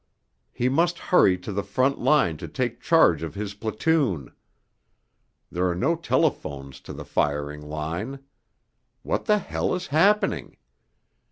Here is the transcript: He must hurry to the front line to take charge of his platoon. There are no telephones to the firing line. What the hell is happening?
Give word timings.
He 0.51 0.67
must 0.67 0.97
hurry 1.13 1.37
to 1.37 1.53
the 1.53 1.61
front 1.61 1.99
line 1.99 2.35
to 2.37 2.47
take 2.47 2.81
charge 2.81 3.21
of 3.21 3.35
his 3.35 3.53
platoon. 3.53 4.31
There 5.51 5.69
are 5.69 5.75
no 5.75 5.95
telephones 5.95 6.79
to 6.79 6.91
the 6.93 7.05
firing 7.05 7.61
line. 7.61 8.17
What 9.03 9.25
the 9.25 9.37
hell 9.37 9.75
is 9.75 9.85
happening? 9.93 10.57